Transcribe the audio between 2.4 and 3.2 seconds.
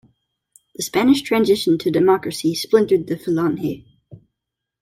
splintered the